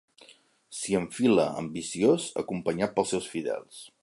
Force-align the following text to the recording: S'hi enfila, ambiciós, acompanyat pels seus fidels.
S'hi 0.77 0.97
enfila, 0.99 1.45
ambiciós, 1.65 2.27
acompanyat 2.45 2.97
pels 2.99 3.15
seus 3.17 3.33
fidels. 3.37 3.89